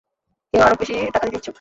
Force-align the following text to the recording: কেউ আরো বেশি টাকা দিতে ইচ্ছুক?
কেউ 0.53 0.61
আরো 0.61 0.75
বেশি 0.79 0.93
টাকা 1.07 1.25
দিতে 1.25 1.37
ইচ্ছুক? 1.37 1.49